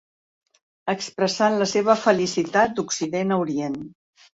Expressant 0.93 1.59
la 1.61 1.69
seva 1.75 1.99
felicitat 2.09 2.77
d'Occident 2.77 3.41
a 3.41 3.43
Orient. 3.49 3.83